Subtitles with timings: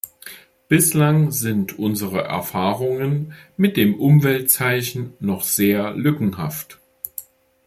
[0.67, 6.79] Bislang sind unsere Erfahrungen mit dem Umweltzeichen noch sehr lückenhaft.